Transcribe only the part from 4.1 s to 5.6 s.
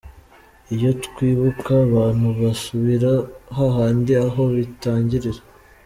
aho bitangirira.